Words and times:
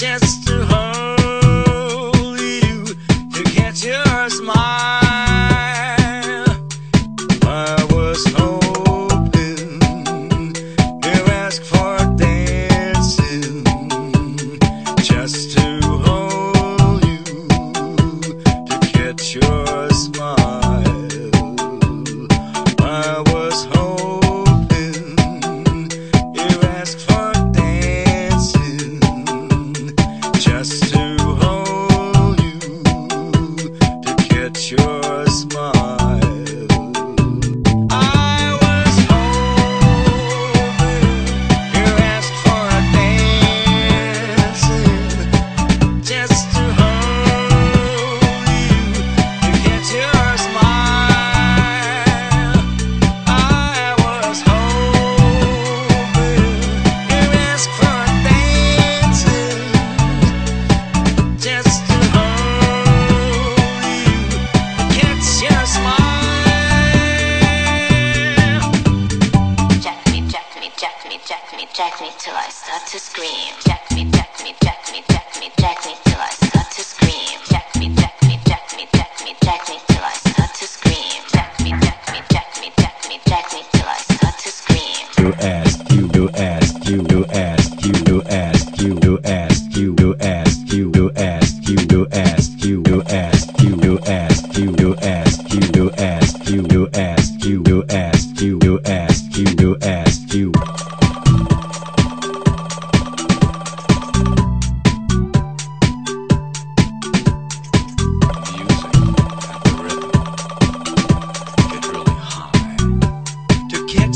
just 0.00 0.46
to 0.46 0.69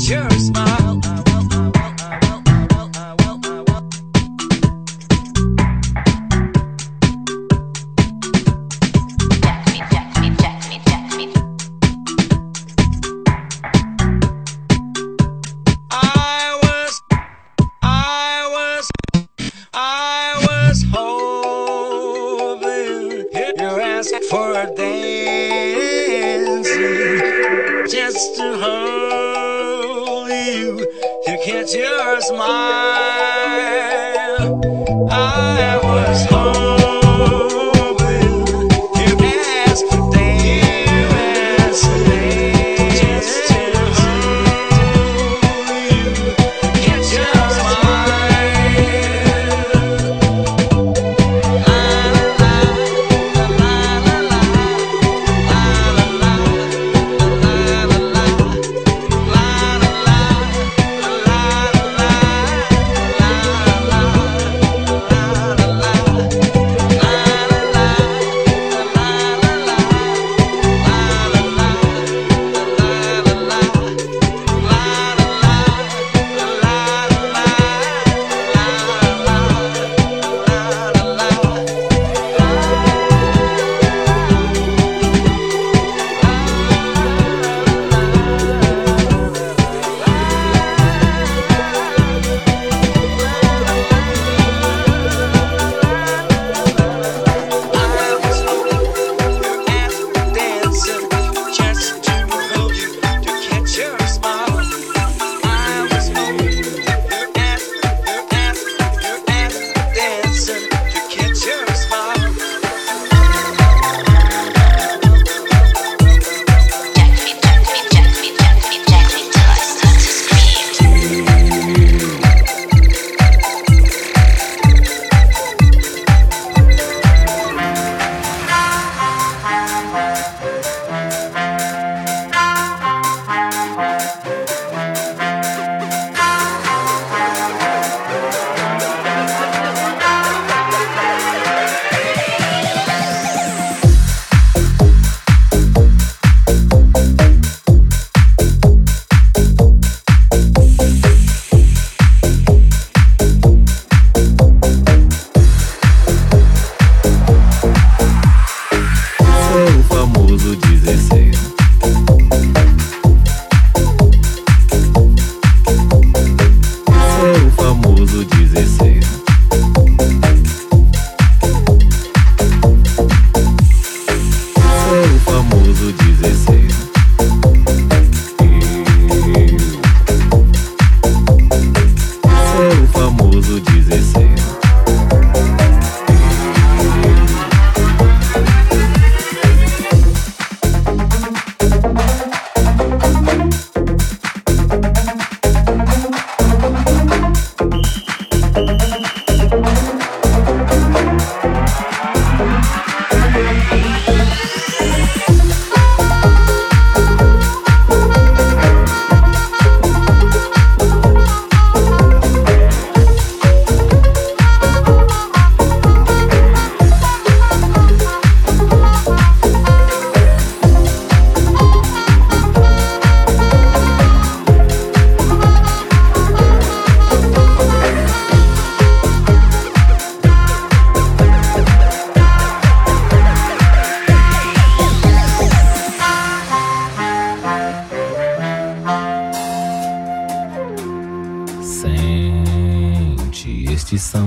You're. 0.07 0.84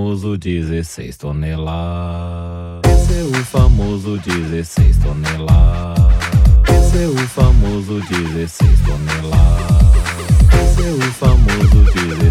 Famoso 0.00 0.38
16 0.38 1.16
toneladas. 1.18 2.90
Esse 2.90 3.18
é 3.18 3.22
o 3.22 3.34
famoso 3.44 4.18
16 4.18 4.96
toneladas. 4.96 6.14
Esse 6.68 7.02
é 7.02 7.06
o 7.06 7.18
famoso 7.28 8.00
16 8.08 8.80
toneladas. 8.80 10.00
Esse 10.54 10.88
é 10.88 10.92
o 10.92 11.02
famoso 11.12 11.84
16 11.92 12.29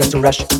just 0.00 0.14
a 0.14 0.20
rush. 0.20 0.59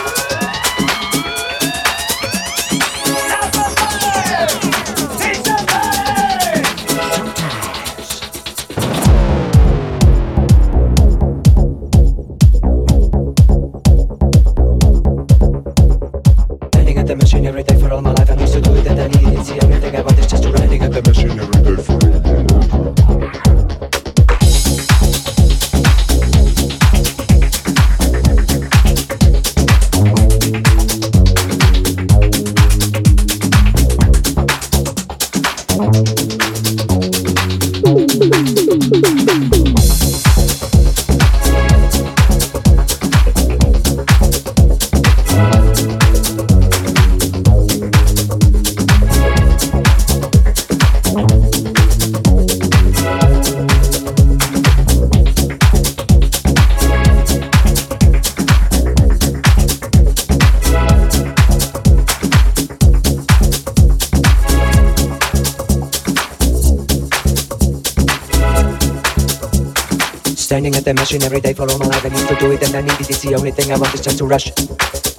Pushing 71.11 71.25
every 71.25 71.41
day 71.41 71.51
for 71.51 71.69
all 71.69 71.77
my 71.77 71.87
life, 71.87 72.05
I 72.05 72.07
need 72.07 72.25
to 72.25 72.35
do 72.35 72.51
it 72.53 72.63
and 72.63 72.73
I 72.73 72.79
need 72.79 72.93
it. 72.93 73.09
It's 73.09 73.19
the 73.19 73.35
only 73.35 73.51
thing 73.51 73.69
I 73.73 73.77
want 73.77 73.93
is 73.93 73.99
just 73.99 74.17
to 74.19 74.25
rush, 74.25 74.49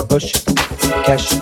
push, 0.08 0.32
cash. 1.04 1.34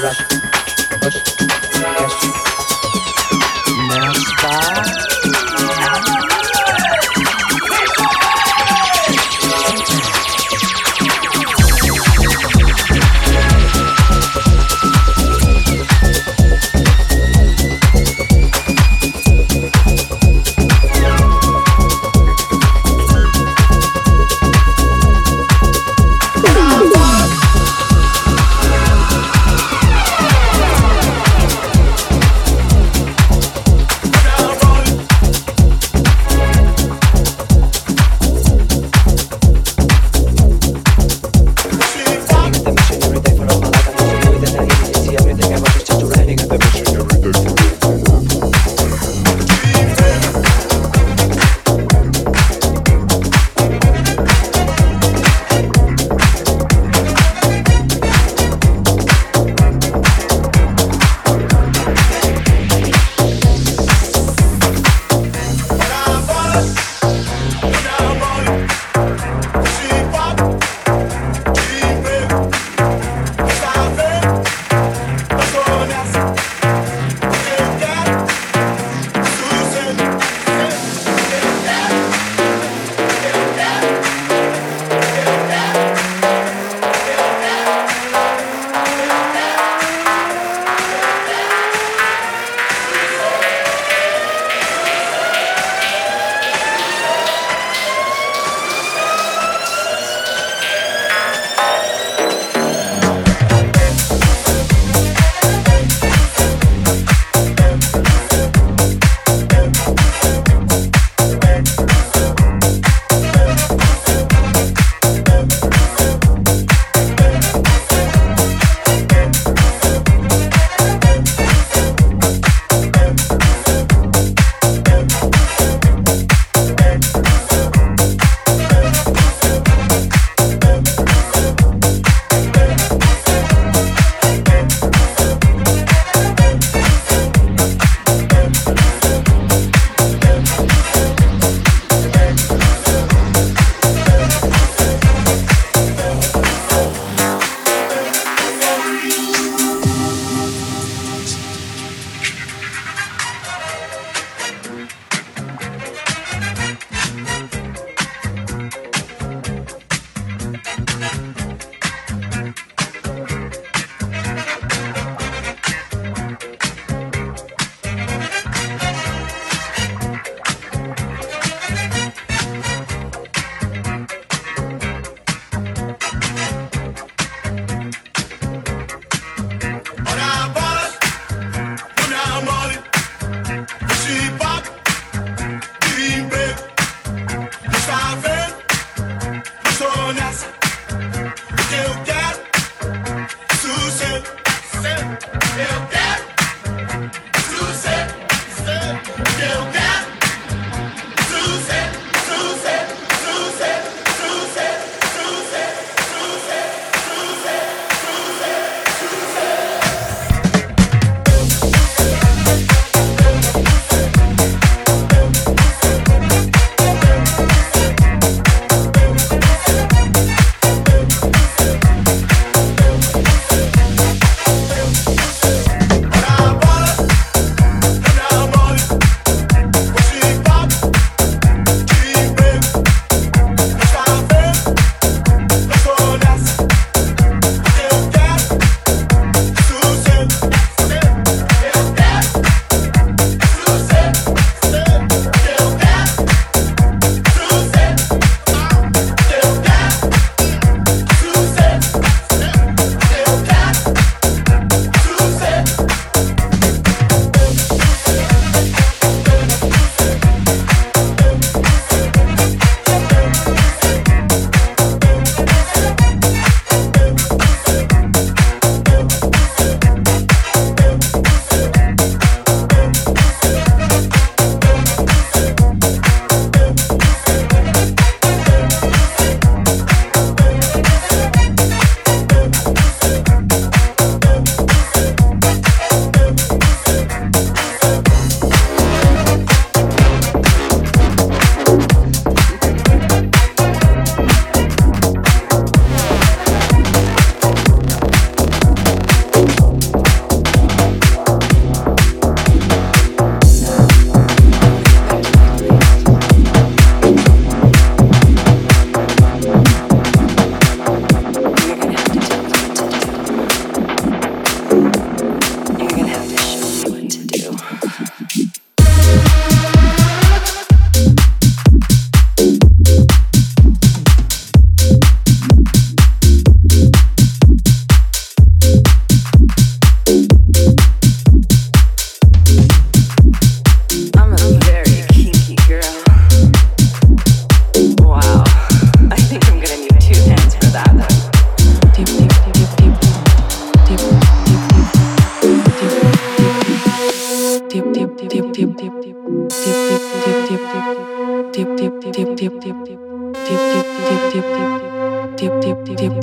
Rush. 0.00 0.37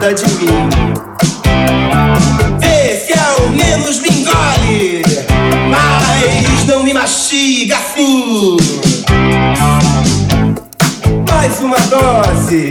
nada 0.00 0.14
de 0.14 0.24
mim. 0.36 0.48
Esse 2.62 3.12
é 3.12 3.18
ao 3.18 3.50
menos 3.50 4.00
me 4.00 4.08
engole, 4.08 5.02
mas 5.70 6.66
não 6.66 6.82
me 6.82 6.94
mastiga 6.94 7.76
assim. 7.76 8.56
Mais 11.28 11.60
uma 11.60 11.76
dose. 11.80 12.70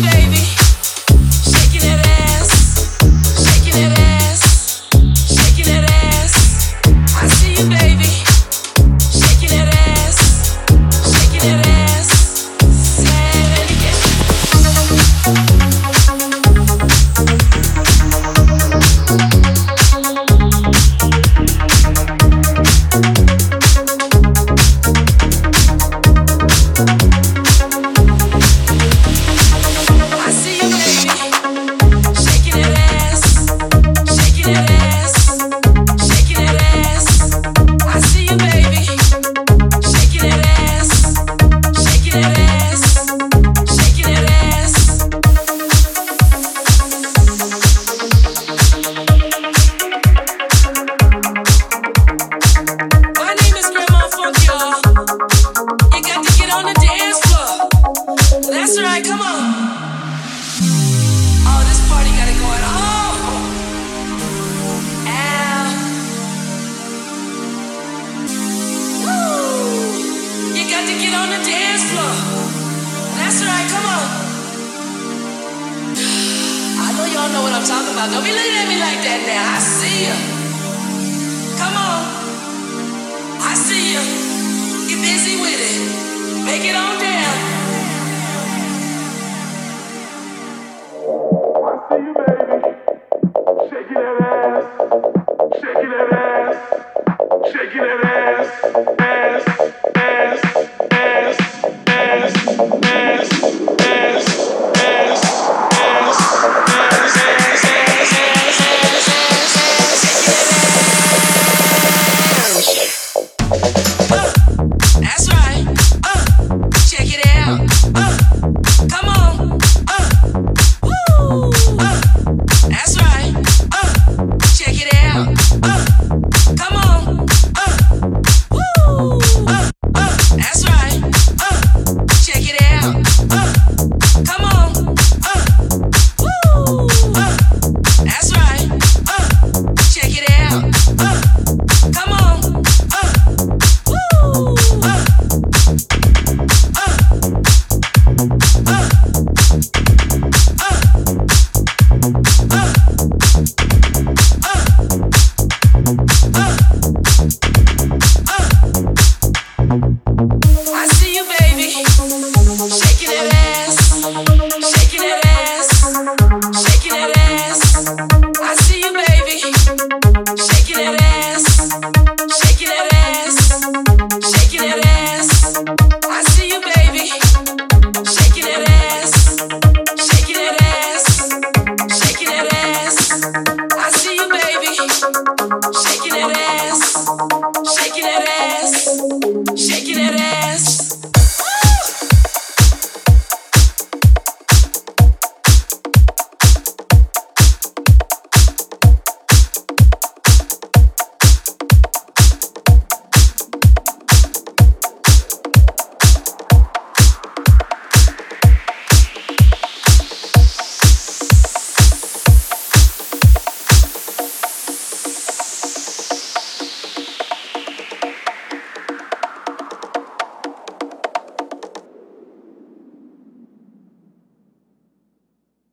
shade. 0.00 0.31